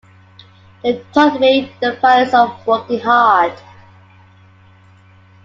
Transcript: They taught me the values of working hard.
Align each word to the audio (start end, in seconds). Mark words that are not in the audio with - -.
They 0.81 1.05
taught 1.13 1.39
me 1.39 1.71
the 1.79 1.93
values 2.01 2.33
of 2.33 2.65
working 2.65 3.01
hard. 3.01 3.53